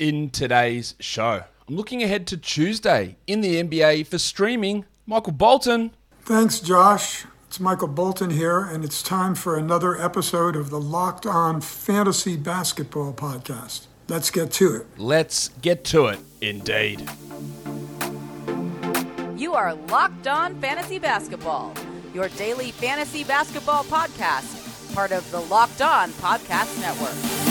[0.00, 1.44] in today's show.
[1.68, 4.86] I'm looking ahead to Tuesday in the NBA for streaming.
[5.06, 5.92] Michael Bolton.
[6.22, 7.26] Thanks, Josh.
[7.46, 12.36] It's Michael Bolton here, and it's time for another episode of the Locked On Fantasy
[12.36, 13.86] Basketball Podcast.
[14.08, 14.86] Let's get to it.
[14.98, 17.08] Let's get to it, indeed.
[19.36, 21.74] You are Locked On Fantasy Basketball,
[22.14, 27.49] your daily fantasy basketball podcast, part of the Locked On Podcast Network.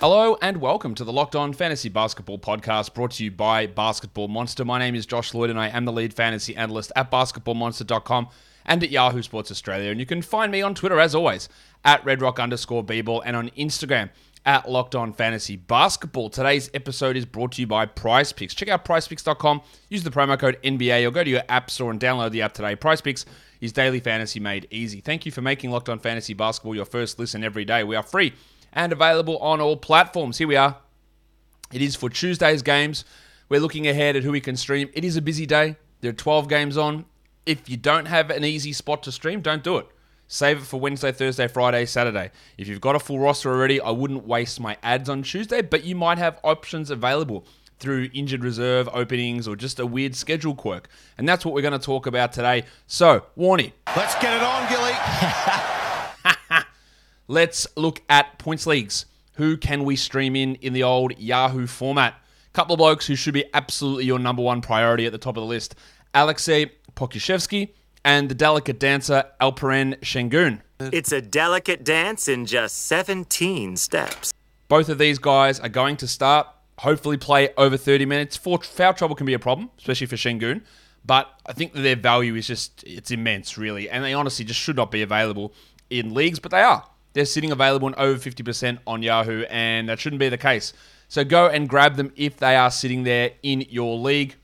[0.00, 4.28] Hello and welcome to the Locked On Fantasy Basketball Podcast brought to you by Basketball
[4.28, 4.64] Monster.
[4.64, 8.28] My name is Josh Lloyd and I am the lead fantasy analyst at basketballmonster.com
[8.64, 9.90] and at Yahoo Sports Australia.
[9.90, 11.50] And you can find me on Twitter as always
[11.84, 14.08] at redrock underscore and on Instagram
[14.46, 16.30] at Locked On Fantasy Basketball.
[16.30, 18.54] Today's episode is brought to you by Prize Picks.
[18.54, 19.60] Check out prizepicks.com,
[19.90, 22.54] use the promo code NBA or go to your app store and download the app
[22.54, 22.74] today.
[22.74, 23.26] Prize Picks
[23.60, 25.02] is daily fantasy made easy.
[25.02, 27.84] Thank you for making Locked On Fantasy Basketball your first listen every day.
[27.84, 28.32] We are free
[28.72, 30.38] and available on all platforms.
[30.38, 30.76] Here we are.
[31.72, 33.04] It is for Tuesday's games.
[33.48, 34.90] We're looking ahead at who we can stream.
[34.94, 35.76] It is a busy day.
[36.00, 37.04] There are 12 games on.
[37.46, 39.86] If you don't have an easy spot to stream, don't do it.
[40.28, 42.30] Save it for Wednesday, Thursday, Friday, Saturday.
[42.56, 45.82] If you've got a full roster already, I wouldn't waste my ads on Tuesday, but
[45.82, 47.44] you might have options available
[47.80, 50.88] through injured reserve openings or just a weird schedule quirk.
[51.18, 52.64] And that's what we're going to talk about today.
[52.86, 53.72] So, Warnie.
[53.96, 55.70] Let's get it on, Gilly.
[57.30, 59.06] Let's look at points leagues.
[59.34, 62.16] Who can we stream in in the old Yahoo format?
[62.54, 65.42] Couple of blokes who should be absolutely your number one priority at the top of
[65.42, 65.76] the list.
[66.12, 67.68] Alexei Pokusevski
[68.04, 70.62] and the delicate dancer Alperen Sengun.
[70.80, 74.32] It's a delicate dance in just 17 steps.
[74.66, 78.36] Both of these guys are going to start, hopefully play over 30 minutes.
[78.36, 80.62] Foul trouble can be a problem, especially for Sengun.
[81.04, 83.88] But I think that their value is just, it's immense, really.
[83.88, 85.54] And they honestly just should not be available
[85.90, 86.84] in leagues, but they are.
[87.12, 90.72] They're sitting available in over 50% on Yahoo, and that shouldn't be the case.
[91.08, 94.36] So go and grab them if they are sitting there in your league.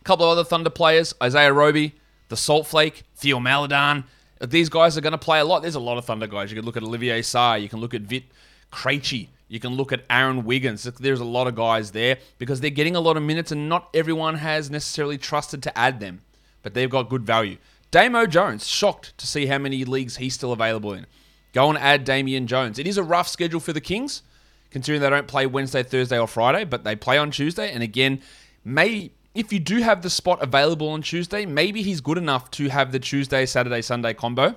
[0.00, 1.94] A couple of other Thunder players Isaiah Roby,
[2.28, 4.04] the Salt Flake, Theo Maledon.
[4.40, 5.60] These guys are going to play a lot.
[5.62, 6.50] There's a lot of Thunder guys.
[6.50, 8.24] You can look at Olivier Sarr, you can look at Vit
[8.72, 10.84] Krejci, you can look at Aaron Wiggins.
[10.84, 13.90] There's a lot of guys there because they're getting a lot of minutes, and not
[13.92, 16.22] everyone has necessarily trusted to add them,
[16.62, 17.58] but they've got good value.
[17.90, 21.06] Damo Jones, shocked to see how many leagues he's still available in.
[21.52, 22.78] Go and add Damian Jones.
[22.78, 24.22] It is a rough schedule for the Kings,
[24.70, 27.72] considering they don't play Wednesday, Thursday, or Friday, but they play on Tuesday.
[27.72, 28.20] And again,
[28.64, 32.70] may if you do have the spot available on Tuesday, maybe he's good enough to
[32.70, 34.56] have the Tuesday, Saturday, Sunday combo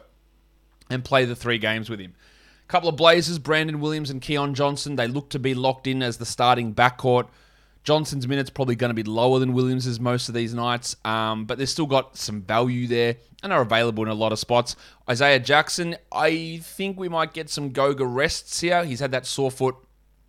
[0.90, 2.14] and play the three games with him.
[2.64, 6.02] A couple of Blazers, Brandon Williams and Keon Johnson, they look to be locked in
[6.02, 7.28] as the starting backcourt.
[7.84, 11.58] Johnson's minutes probably going to be lower than Williams's most of these nights, um, but
[11.58, 14.76] they've still got some value there and are available in a lot of spots.
[15.10, 18.84] Isaiah Jackson, I think we might get some Goga rests here.
[18.84, 19.76] He's had that sore foot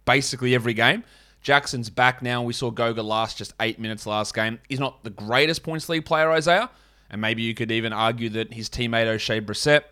[0.04, 1.04] basically every game.
[1.42, 2.42] Jackson's back now.
[2.42, 4.60] We saw Goga last just eight minutes last game.
[4.68, 6.70] He's not the greatest points league player, Isaiah,
[7.10, 9.82] and maybe you could even argue that his teammate Oshae Brissett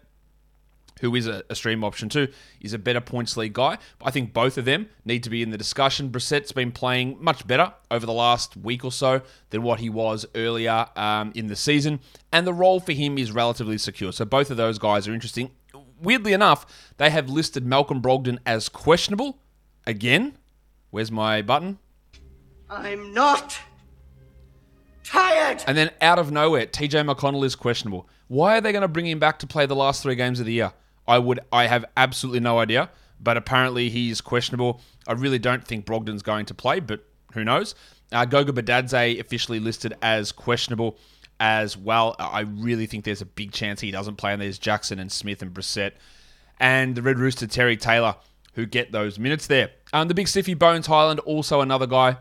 [0.99, 2.29] who is a, stream option too,
[2.61, 3.79] is a better points league guy.
[4.03, 6.09] I think both of them need to be in the discussion.
[6.09, 10.27] Brissett's been playing much better over the last week or so than what he was
[10.35, 12.01] earlier um, in the season,
[12.33, 14.13] and the role for him is relatively secure.
[14.13, 15.51] So both of those guys are interesting.
[16.01, 16.67] Weirdly enough,
[16.97, 19.39] they have listed Malcolm Brogdon as questionable.
[19.87, 20.39] Again,
[20.91, 21.79] where's my button?
[22.71, 23.59] I'm not
[25.09, 25.65] tired.
[25.67, 28.09] And then out of nowhere, TJ McConnell is questionable.
[28.29, 30.47] Why are they going to bring him back to play the last three games of
[30.47, 30.73] the year?
[31.09, 34.81] I would I have absolutely no idea, but apparently he's questionable.
[35.07, 37.75] I really don't think Brogdon's going to play, but who knows?
[38.13, 40.99] Uh, Goga Bitadze officially listed as questionable
[41.41, 42.15] as well.
[42.19, 45.43] I really think there's a big chance he doesn't play, and there's Jackson and Smith
[45.43, 45.93] and Brissett
[46.61, 48.17] and the Red Rooster Terry Taylor
[48.55, 49.71] who get those minutes there.
[49.93, 52.19] Um, the big stiffy Bones Hyland, also another guy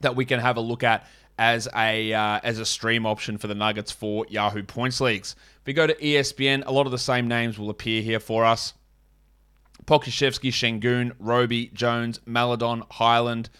[0.00, 1.06] that we can have a look at
[1.38, 5.34] as a uh, as a stream option for the Nuggets for Yahoo Points Leagues.
[5.60, 8.44] If we go to ESPN, a lot of the same names will appear here for
[8.44, 8.74] us.
[9.86, 13.50] Pokusevski, Sengun, Roby, Jones, Maledon, Hyland,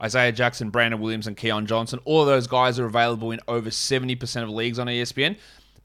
[0.00, 2.00] Isaiah Jackson, Brandon Williams, and Keon Johnson.
[2.04, 5.36] All of those guys are available in over 70% of leagues on ESPN.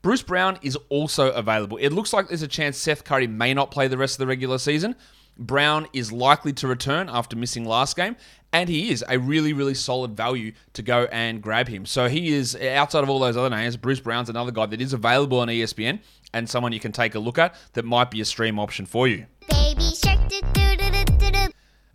[0.02, 1.78] Bruce Brown is also available.
[1.78, 4.28] It looks like there's a chance Seth Curry may not play the rest of the
[4.28, 4.96] regular season.
[5.40, 8.18] Brown is likely to return after missing last game,
[8.52, 11.86] and he is a really, really solid value to go and grab him.
[11.86, 14.94] So he is, outside of all those other names, Bruce Brown's another guy that is
[14.94, 16.00] available on ESPN
[16.34, 19.08] and someone you can take a look at that might be a stream option for
[19.08, 19.26] you.
[19.50, 20.89] And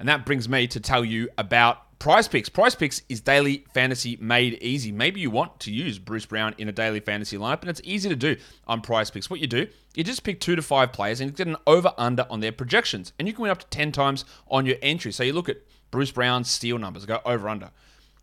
[0.05, 2.51] And that brings me to tell you about Prize Picks.
[2.51, 4.93] Prize Picks is daily fantasy made easy.
[4.93, 8.11] Maybe you want to use Bruce Brown in a daily fantasy lineup, and it's easy
[8.11, 8.37] to do
[8.67, 9.31] on Prize Picks.
[9.31, 11.95] What you do, you just pick two to five players and you get an over
[11.97, 15.11] under on their projections, and you can win up to 10 times on your entry.
[15.11, 15.56] So you look at
[15.91, 17.71] Bruce Brown's steal numbers, go over under.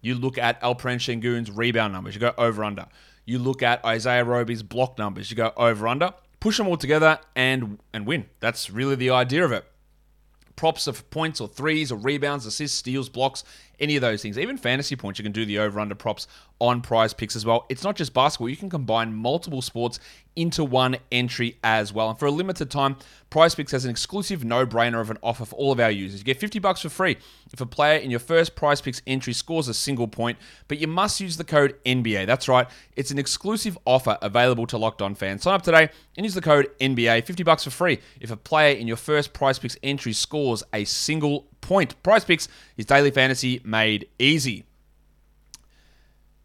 [0.02, 2.86] You look at Alperen Sengun's rebound numbers, you go over under.
[3.26, 6.14] You look at Isaiah Roby's block numbers, you go over under.
[6.40, 8.28] Push them all together and and win.
[8.40, 9.66] That's really the idea of it
[10.62, 13.44] props of points or threes or rebounds, assists, steals, blocks,
[13.82, 14.38] any of those things.
[14.38, 16.28] Even fantasy points, you can do the over under props
[16.60, 17.66] on prize picks as well.
[17.70, 20.00] It's not just basketball, you can combine multiple sports
[20.36, 22.10] into one entry as well.
[22.10, 22.96] And for a limited time,
[23.30, 26.20] Prize Picks has an exclusive no-brainer of an offer for all of our users.
[26.20, 27.18] You get 50 bucks for free
[27.52, 30.38] if a player in your first Prize Picks entry scores a single point,
[30.68, 32.28] but you must use the code NBA.
[32.28, 32.68] That's right.
[32.96, 35.44] It's an exclusive offer available to Locked On fans.
[35.44, 37.26] Sign up today and use the code NBA.
[37.26, 40.86] 50 bucks for free if a player in your first Prize Picks entry scores a
[40.86, 42.02] single point.
[42.04, 42.48] Prize Picks
[42.78, 44.66] is daily fantasy made easy.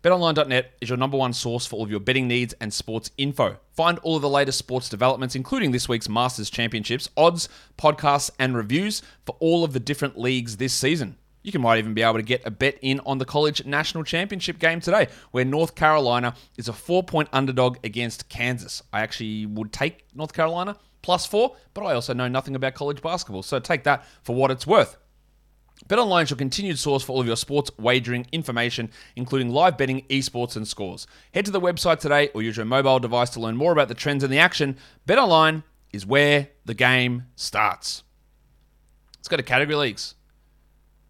[0.07, 3.57] BetOnline.net is your number one source for all of your betting needs and sports info.
[3.73, 8.57] Find all of the latest sports developments, including this week's Masters Championships, odds, podcasts, and
[8.57, 11.17] reviews for all of the different leagues this season.
[11.43, 14.05] You can might even be able to get a bet in on the college national
[14.05, 18.85] championship game today, where North Carolina is a four point underdog against Kansas.
[18.93, 23.03] I actually would take North Carolina plus four, but I also know nothing about college
[23.03, 24.97] basketball, so take that for what it's worth.
[25.89, 30.03] BetOnline is your continued source for all of your sports wagering information, including live betting,
[30.09, 31.07] esports, and scores.
[31.33, 33.95] Head to the website today or use your mobile device to learn more about the
[33.95, 34.77] trends and the action.
[35.07, 35.63] BetOnline
[35.93, 38.03] is where the game starts.
[39.19, 40.15] Let's go to category leagues.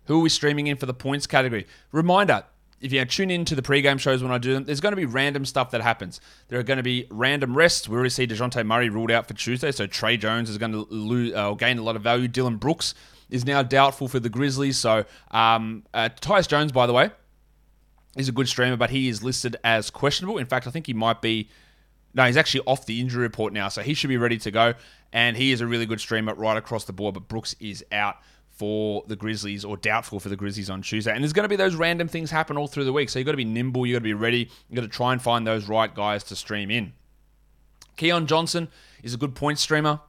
[0.07, 1.67] Who are we streaming in for the points category?
[1.91, 2.45] Reminder
[2.81, 4.97] if you tune in to the pregame shows when I do them, there's going to
[4.97, 6.21] be random stuff that happens.
[6.49, 7.89] There are going to be random rests.
[7.89, 10.87] We already see DeJounte Murray ruled out for Tuesday, so Tre Jones is going to
[10.91, 12.29] lose, uh, gain a lot of value.
[12.29, 12.95] Dillon Brooks
[13.31, 14.79] is now doubtful for the Grizzlies.
[14.79, 17.11] So um, uh, Tyus Jones, by the way,
[18.17, 20.39] is a good streamer, but he is listed as questionable.
[20.39, 21.51] In fact, I think he might be.
[22.15, 24.75] No, he's actually off the injury report now, so he should be ready to go.
[25.13, 27.13] And he is a really good streamer right across the board.
[27.15, 28.17] But Brooks is out
[28.57, 31.13] for the Grizzlies or doubtful for the Grizzlies on Tuesday.
[31.13, 33.11] And there's going to be those random things happen all through the week.
[33.11, 35.13] So you've got to be nimble, you've got to be ready, you've got to try
[35.13, 36.95] and find those right guys to stream in.
[37.97, 38.69] Keon Johnson
[39.03, 40.01] is a good point streamer.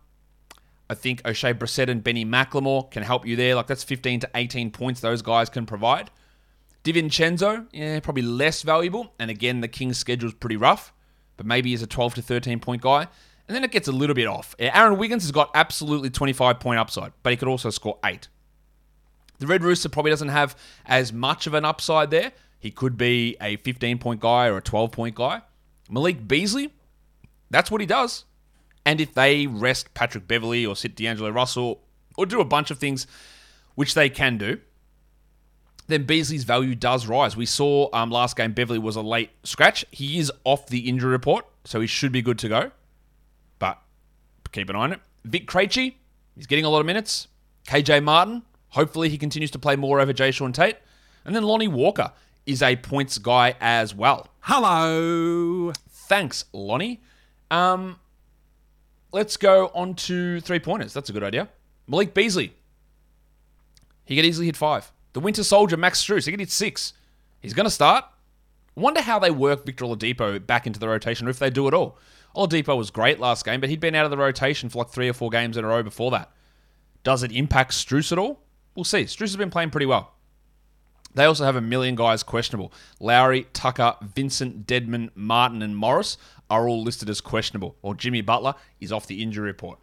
[0.89, 3.55] I think Oshae Brissett and Benny McLemore can help you there.
[3.55, 6.11] Like that's 15 to 18 points those guys can provide.
[6.83, 9.13] DiVincenzo, yeah, probably less valuable.
[9.19, 10.93] And again, the Kings' schedule is pretty rough,
[11.35, 13.07] but maybe he's a 12 to 13 point guy.
[13.47, 14.55] And then it gets a little bit off.
[14.59, 18.27] Aaron Wiggins has got absolutely 25 point upside, but he could also score eight.
[19.39, 20.55] The Red Rooster probably doesn't have
[20.85, 22.31] as much of an upside there.
[22.59, 25.41] He could be a 15 point guy or a 12 point guy.
[25.89, 26.73] Malik Beasley,
[27.49, 28.25] that's what he does.
[28.87, 31.81] And if they rest Patrick Beverley or sit D'Angelo Russell
[32.15, 33.05] or do a bunch of things,
[33.75, 34.59] which they can do,
[35.87, 37.35] then Beasley's value does rise.
[37.35, 39.83] We saw um, last game Beverley was a late scratch.
[39.91, 42.71] He is off the injury report, so he should be good to go.
[43.59, 43.77] But
[44.53, 45.01] keep an eye on it.
[45.25, 45.95] Vic Krejci,
[46.37, 47.27] he's getting a lot of minutes.
[47.67, 50.77] KJ Martin, hopefully he continues to play more over Jae'Sean Tate.
[51.25, 52.13] And then Lonnie Walker
[52.45, 54.29] is a points guy as well.
[54.39, 55.73] Hello.
[55.89, 57.01] Thanks, Lonnie.
[57.51, 57.99] Um,
[59.11, 60.93] let's go on to three pointers.
[60.93, 61.49] That's a good idea.
[61.87, 62.53] Malik Beasley.
[64.05, 64.91] He could easily hit five.
[65.13, 66.93] The Winter Soldier, Max Strus, he could hit six.
[67.41, 68.05] He's going to start.
[68.75, 71.73] Wonder how they work Victor Oladipo back into the rotation, or if they do at
[71.73, 71.97] all.
[72.35, 75.09] Oladipo was great last game, but he'd been out of the rotation for like three
[75.09, 76.31] or four games in a row before that.
[77.03, 78.41] Does it impact Strus at all?
[78.75, 79.03] We'll see.
[79.03, 80.13] Strus has been playing pretty well.
[81.15, 82.71] They also have a million guys questionable.
[82.99, 86.17] Lowry, Tucker, Vincent, Dedmon, Martin, and Morris
[86.49, 89.79] are all listed as questionable, or Jimmy Butler is off the injury report.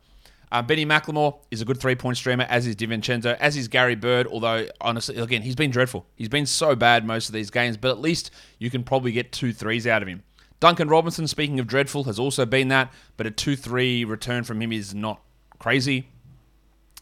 [0.53, 3.97] Uh, Benny McLemore is a good three point streamer, as is DiVincenzo, as is Gary
[3.97, 6.07] Bird, although, honestly, again, he's been dreadful.
[6.15, 9.33] He's been so bad most of these games, but at least you can probably get
[9.33, 10.23] two threes out of him.
[10.61, 14.63] Duncan Robinson, speaking of dreadful, has also been that, but a 2 3 return from
[14.63, 15.21] him is not
[15.59, 16.09] crazy.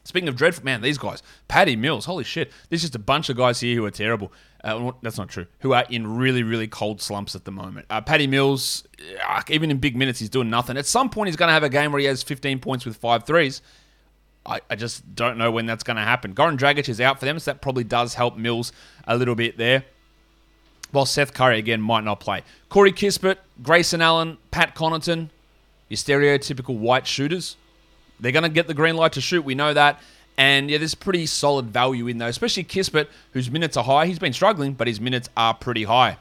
[0.05, 2.51] Speaking of dreadful, man, these guys, Patty Mills, holy shit.
[2.69, 4.33] There's just a bunch of guys here who are terrible.
[4.65, 5.47] Uh, that's not true.
[5.61, 7.87] Who are in really, really cold slumps at the moment.
[7.91, 8.85] Uh, Patty Mills,
[9.29, 10.77] uh, even in big minutes, he's doing nothing.
[10.77, 12.97] At some point, he's going to have a game where he has 15 points with
[12.97, 13.61] five threes.
[14.47, 16.35] I, I just don't know when that's going to happen.
[16.35, 18.73] Goran Dragic is out for them, so that probably does help Mills
[19.07, 19.85] a little bit there.
[20.93, 22.43] While Seth Curry, again, might not play.
[22.69, 25.31] Corey Kispert, Grayson Allen, Pat Connaughton,
[25.89, 27.57] your stereotypical white shooters.
[28.21, 29.43] They're going to get the green light to shoot.
[29.43, 30.01] We know that.
[30.39, 34.07] And yeah, there's pretty solid value in there, especially Kispert, whose minutes are high.
[34.07, 36.17] He's been struggling, but his minutes are pretty high.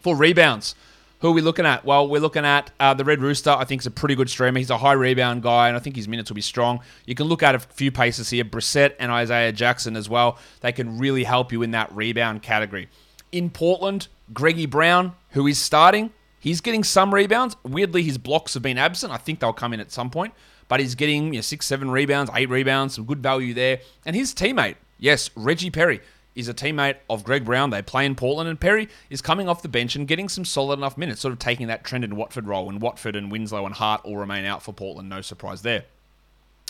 [0.00, 0.74] For rebounds,
[1.20, 1.84] Who are we looking at?
[1.84, 3.50] Well, we're looking at uh, the Red Rooster.
[3.50, 4.58] I think is a pretty good streamer.
[4.58, 6.80] He's a high rebound guy, and I think his minutes will be strong.
[7.04, 8.42] You can look at a few paces here.
[8.44, 10.38] Brissett and Isaiah Jackson as well.
[10.62, 12.88] They can really help you in that rebound category.
[13.32, 17.54] In Portland, Greggy Brown, who is starting, he's getting some rebounds.
[17.64, 19.12] Weirdly, his blocks have been absent.
[19.12, 20.32] I think they'll come in at some point,
[20.70, 23.80] but he's getting you know, six, seven rebounds, eight rebounds, some good value there.
[24.06, 26.00] And his teammate, yes, Reggie Perry
[26.36, 27.70] is a teammate of Greg Brown.
[27.70, 30.78] They play in Portland, and Perry is coming off the bench and getting some solid
[30.78, 32.68] enough minutes, sort of taking that Trendon Watford role.
[32.68, 35.08] And Watford and Winslow and Hart all remain out for Portland.
[35.08, 35.86] No surprise there.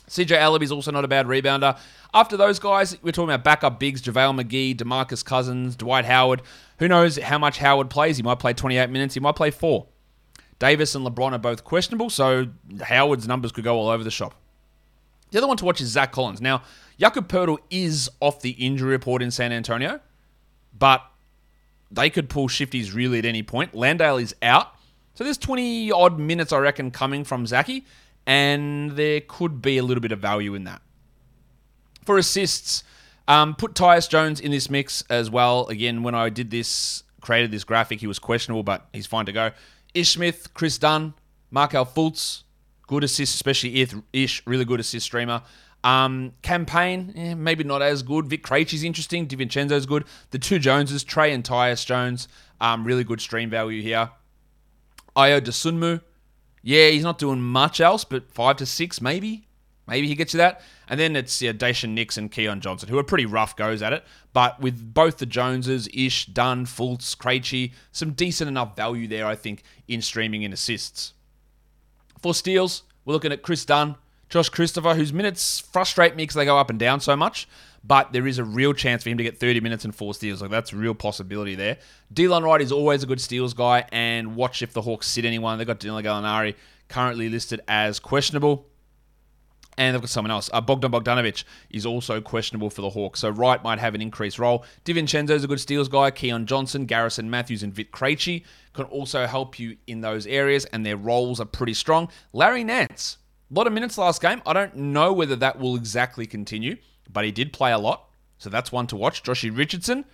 [0.09, 1.79] CJ Elleby is also not a bad rebounder.
[2.15, 6.41] After those guys, we're talking about backup bigs, JaVale McGee, DeMarcus Cousins, Dwight Howard.
[6.79, 8.17] Who knows how much Howard plays?
[8.17, 9.89] He might play 28 minutes, he might play four.
[10.61, 12.47] Davis and LeBron are both questionable, so
[12.83, 14.35] Howard's numbers could go all over the shop.
[15.33, 16.41] The other one to watch is Zach Collins.
[16.41, 16.63] Now,
[16.99, 20.01] Jakob Poeltl is off the injury report in San Antonio,
[20.79, 21.03] but
[21.91, 23.75] they could pull shifties really at any point.
[23.75, 24.75] Landale is out.
[25.15, 27.85] So there's 20 odd minutes, I reckon, coming from Zachy,
[28.27, 30.83] and there could be a little bit of value in that.
[32.05, 32.85] For assists,
[33.27, 35.67] um, put Tyus Jones in this mix as well.
[35.69, 39.33] Again, when I did this, created this graphic, he was questionable, but he's fine to
[39.33, 39.53] go.
[39.95, 41.15] Ish Smith, Kris Dunn,
[41.51, 42.45] Markelle Fultz,
[42.87, 45.43] good assist, especially Ish, really good assist streamer.
[45.83, 48.27] Um, Cam Payne, eh, maybe not as good.
[48.27, 49.27] Vic Krejci's interesting.
[49.27, 50.05] DiVincenzo's good.
[50.31, 52.29] The two Joneses, Tre and Tyus Jones,
[52.61, 54.11] um, really good stream value here.
[55.17, 56.03] Ayo Dosunmu,
[56.63, 59.47] yeah, he's not doing much else, but five to six maybe.
[59.87, 60.63] Maybe he gets you that.
[60.89, 63.93] And then it's yeah, Daishen Nix and Keon Johnson, who are pretty rough goes at
[63.93, 64.05] it.
[64.33, 69.35] But with both the Joneses, Ish, Dunn, Fultz, Krejci, some decent enough value there, I
[69.35, 71.15] think, in streaming and assists.
[72.23, 73.97] For steals, we're looking at Kris Dunn,
[74.29, 77.49] Josh Christopher, whose minutes frustrate me because they go up and down so much.
[77.83, 80.43] But there is a real chance for him to get 30 minutes and four steals.
[80.43, 81.79] Like that's a real possibility there.
[82.13, 85.57] Delon Wright is always a good steals guy, and watch if the Hawks sit anyone.
[85.57, 86.57] They've got Dylan Gallinari
[86.89, 88.70] currently listed as questionable.
[89.79, 90.51] And they've got someone else.
[90.53, 93.21] Uh, Bogdan Bogdanovic is also questionable for the Hawks.
[93.21, 94.65] So Wright might have an increased role.
[94.85, 96.11] DiVincenzo is a good steals guy.
[96.11, 100.85] Keon Johnson, Garrison Matthews, and Vit Krejci can also help you in those areas, and
[100.85, 102.09] their roles are pretty strong.
[102.33, 103.19] Larry Nance,
[103.51, 104.43] a lot of minutes last game.
[104.45, 106.77] I don't know whether that will exactly continue,
[107.11, 108.09] but he did play a lot.
[108.39, 109.23] So that's one to watch.
[109.23, 110.05] Joshy Richardson.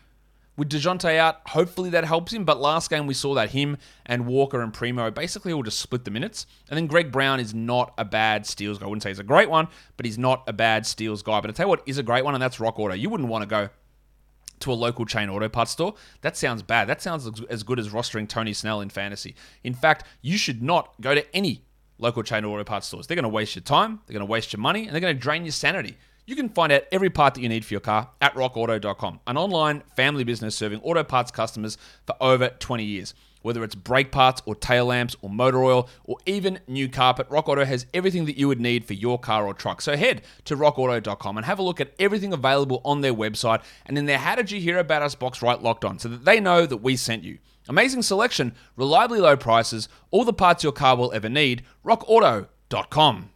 [0.56, 2.44] With DeJounte out, hopefully that helps him.
[2.44, 6.04] But last game we saw that him and Walker and Primo basically all just split
[6.04, 6.46] the minutes.
[6.70, 8.86] And then Greg Brown is not a bad steals guy.
[8.86, 11.40] I wouldn't say he's a great one, but he's not a bad steals guy.
[11.40, 12.94] But I tell you what is a great one, and that's Rock Auto.
[12.94, 13.68] You wouldn't want to go
[14.60, 15.94] to a local chain auto parts store.
[16.22, 16.88] That sounds bad.
[16.88, 19.34] That sounds as good as rostering Tony Snell in fantasy.
[19.62, 21.64] In fact, you should not go to any
[21.98, 23.06] local chain auto parts stores.
[23.06, 25.14] They're going to waste your time, they're going to waste your money, and they're going
[25.14, 25.98] to drain your sanity.
[26.28, 29.36] You can find out every part that you need for your car at rockauto.com, an
[29.36, 33.14] online family business serving auto parts customers for over 20 years.
[33.42, 37.48] Whether it's brake parts or tail lamps or motor oil or even new carpet, Rock
[37.48, 39.80] Auto has everything that you would need for your car or truck.
[39.80, 43.96] So head to rockauto.com and have a look at everything available on their website and
[43.96, 46.40] in their How Did You Hear About Us box right locked on so that they
[46.40, 47.38] know that we sent you.
[47.68, 51.62] Amazing selection, reliably low prices, all the parts your car will ever need.
[51.84, 53.30] RockAuto.com.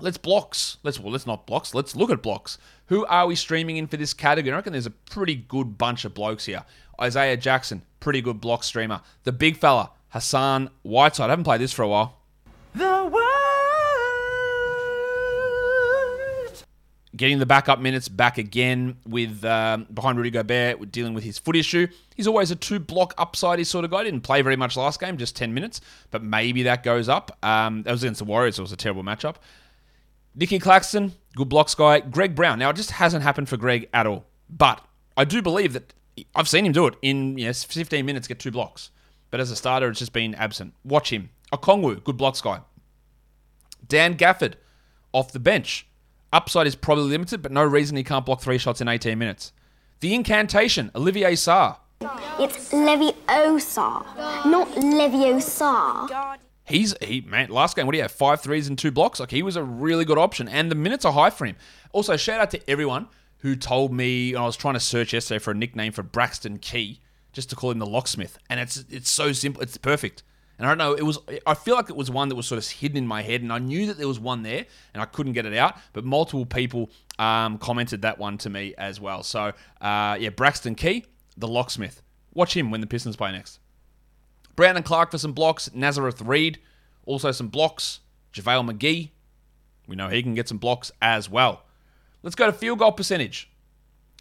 [0.00, 0.76] Let's blocks.
[0.84, 1.74] Let's well, let's not blocks.
[1.74, 2.56] Let's look at blocks.
[2.86, 4.52] Who are we streaming in for this category?
[4.52, 6.64] I reckon there's a pretty good bunch of blokes here.
[7.00, 9.00] Isaiah Jackson, pretty good block streamer.
[9.24, 11.30] The big fella, Hassan Whiteside.
[11.30, 12.18] I haven't played this for a while.
[12.74, 13.24] The world.
[17.16, 21.56] Getting the backup minutes back again with um, behind Rudy Gobert, dealing with his foot
[21.56, 21.88] issue.
[22.14, 24.04] He's always a two block upside sort of guy.
[24.04, 25.80] Didn't play very much last game, just 10 minutes,
[26.12, 27.36] but maybe that goes up.
[27.42, 29.34] Um, that was against the Warriors, so it was a terrible matchup.
[30.38, 31.98] Nicky Claxton, good blocks guy.
[31.98, 32.60] Greg Brown.
[32.60, 34.24] Now, it just hasn't happened for Greg at all.
[34.48, 34.80] But
[35.16, 35.92] I do believe that
[36.32, 38.92] I've seen him do it in yes, 15 minutes, get two blocks.
[39.32, 40.74] But as a starter, it's just been absent.
[40.84, 41.30] Watch him.
[41.52, 42.60] Okongwu, good blocks guy.
[43.88, 44.54] Dan Gafford,
[45.12, 45.88] off the bench.
[46.32, 49.52] Upside is probably limited, but no reason he can't block three shots in 18 minutes.
[49.98, 51.78] The incantation, Olivier Sarr.
[52.38, 56.38] It's Leviosa, not Leviosa.
[56.68, 57.48] He's he man.
[57.50, 58.12] Last game, what do you have?
[58.12, 59.20] Five threes and two blocks.
[59.20, 61.56] Like he was a really good option, and the minutes are high for him.
[61.92, 63.08] Also, shout out to everyone
[63.38, 67.00] who told me I was trying to search yesterday for a nickname for Braxton Key,
[67.32, 69.62] just to call him the locksmith, and it's it's so simple.
[69.62, 70.22] It's perfect.
[70.58, 72.58] And I don't know, it was I feel like it was one that was sort
[72.58, 75.06] of hidden in my head, and I knew that there was one there, and I
[75.06, 75.76] couldn't get it out.
[75.92, 79.22] But multiple people um, commented that one to me as well.
[79.22, 81.06] So uh, yeah, Braxton Key,
[81.36, 82.02] the locksmith.
[82.34, 83.60] Watch him when the Pistons play next.
[84.58, 85.72] Brandon Clarke for some blocks.
[85.72, 86.58] Nazareth Reid,
[87.06, 88.00] also some blocks.
[88.34, 89.10] JaVale McGee,
[89.86, 91.62] we know he can get some blocks as well.
[92.24, 93.48] Let's go to field goal percentage.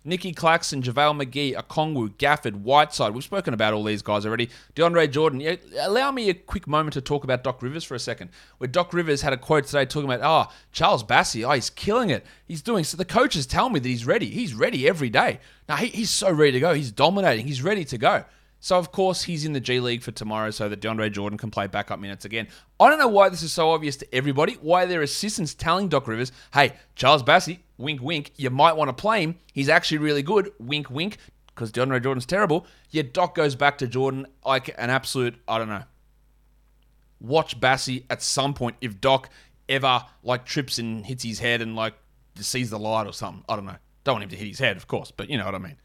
[0.05, 3.15] Nicky Claxton, JaVale McGee, Okongwu, Gafford, Whiteside.
[3.15, 4.51] We've spoken about all these guys already.
[4.75, 5.57] DeAndre Jordan.
[5.79, 8.29] Allow me a quick moment to talk about Doc Rivers for a second.
[8.59, 11.71] Where Doc Rivers had a quote today talking about, oh, Charles Bassey, oh, ah, he's
[11.71, 12.23] killing it.
[12.45, 12.95] He's doing so.
[12.95, 14.27] The coaches tell me that he's ready.
[14.27, 15.39] He's ready every day.
[15.67, 16.75] Now, he, he's so ready to go.
[16.75, 17.47] He's dominating.
[17.47, 18.23] He's ready to go.
[18.67, 21.49] So, of course, he's in the G League for tomorrow so that DeAndre Jordan can
[21.49, 22.49] play backup minutes again.
[22.81, 26.05] I don't know why this is so obvious to everybody, why their assistants telling Doc
[26.05, 29.35] Rivers, hey, Charles Bassey, wink, wink, you might want to play him.
[29.53, 31.15] He's actually really good, wink, wink,
[31.47, 32.67] because DeAndre Jordan's terrible.
[32.89, 35.83] Yet Doc goes back to Jordan like an absolute, I don't know.
[37.21, 39.29] Watch Bassey at some point if Doc
[39.69, 41.93] ever like trips and hits his head and like
[42.35, 43.45] sees the light or something.
[43.47, 43.77] I don't know.
[44.03, 45.77] Don't want him to hit his head, of course, but you know what I mean.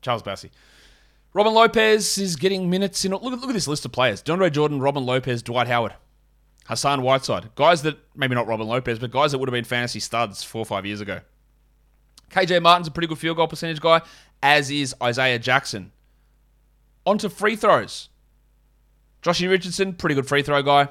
[0.00, 0.48] Charles Bassey.
[1.34, 3.12] Robin Lopez is getting minutes in.
[3.12, 5.94] Look look at this list of players DeAndre Jordan, Robin Lopez, Dwight Howard,
[6.66, 7.54] Hassan Whiteside.
[7.54, 10.62] Guys that, maybe not Robin Lopez, but guys that would have been fantasy studs four
[10.62, 11.20] or five years ago.
[12.30, 14.02] KJ Martin's a pretty good field goal percentage guy,
[14.42, 15.92] as is Isaiah Jackson.
[17.06, 18.08] On to free throws.
[19.22, 20.88] Joshy Richardson, pretty good free throw guy.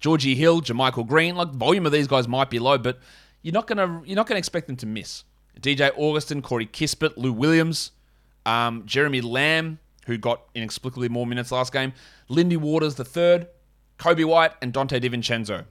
[0.00, 1.36] Georgie Hill, JaMychal Green.
[1.36, 2.98] Like volume of these guys might be low, but
[3.42, 5.24] you're not gonna you're not gonna expect them to miss.
[5.60, 7.92] DJ Augustin, Corey Kispert, Lou Williams,
[8.46, 11.92] um, Jeremy Lamb, who got inexplicably more minutes last game,
[12.28, 13.48] Lindy Waters the third,
[13.98, 15.64] Coby White, and Donte DiVincenzo.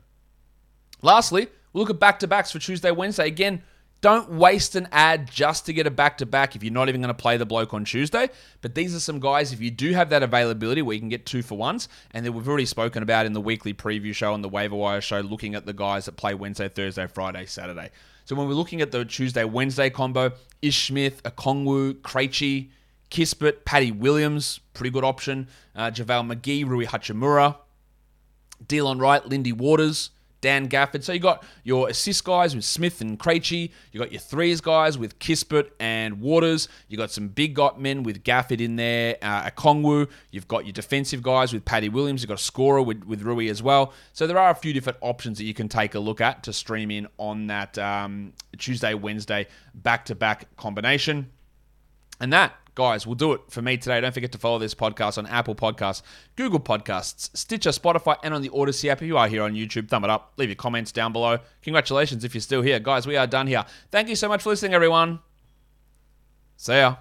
[1.01, 3.27] Lastly, we'll look at back to backs for Tuesday, Wednesday.
[3.27, 3.63] Again,
[4.01, 7.01] don't waste an ad just to get a back to back if you're not even
[7.01, 8.29] going to play the bloke on Tuesday.
[8.61, 11.25] But these are some guys, if you do have that availability where you can get
[11.25, 14.43] two for ones, and that we've already spoken about in the weekly preview show and
[14.43, 17.89] the waiver wire show, looking at the guys that play Wednesday, Thursday, Friday, Saturday.
[18.25, 22.69] So when we're looking at the Tuesday, Wednesday combo, Ish Smith, Okongwu, Krejci,
[23.11, 25.47] Kispert, Patty Williams, pretty good option.
[25.75, 27.57] Uh, JaVale McGee, Rui Hachimura,
[28.65, 30.09] Delon Wright, Lindy Waters,
[30.45, 31.03] Dan Gafford.
[31.03, 33.71] So you got your assist guys with Smith and Krejci.
[33.91, 36.69] You got your threes guys with Kispert and Waters.
[36.87, 40.07] You got some big got men with Gafford in there, uh, Okongwu.
[40.29, 42.21] You've got your defensive guys with Paddy Williams.
[42.21, 43.91] You've got a scorer with, with Rui as well.
[44.13, 46.53] So there are a few different options that you can take a look at to
[46.53, 51.31] stream in on that um, Tuesday, Wednesday back to back combination.
[52.21, 53.99] And that, guys, we'll do it for me today.
[54.01, 56.01] Don't forget to follow this podcast on Apple Podcasts,
[56.35, 59.01] Google Podcasts, Stitcher, Spotify, and on the Audacy app.
[59.01, 60.33] If you are here on YouTube, thumb it up.
[60.37, 61.39] Leave your comments down below.
[61.63, 62.79] Congratulations if you're still here.
[62.79, 63.65] Guys, we are done here.
[63.91, 65.19] Thank you so much for listening, everyone.
[66.57, 66.97] See ya.